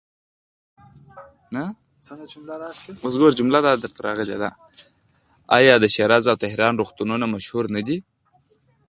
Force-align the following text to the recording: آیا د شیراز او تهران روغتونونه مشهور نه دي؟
آیا 5.57 5.75
د 5.79 5.85
شیراز 5.93 6.25
او 6.31 6.37
تهران 6.45 6.73
روغتونونه 6.79 7.25
مشهور 7.35 7.65
نه 7.75 7.81
دي؟ 7.87 7.97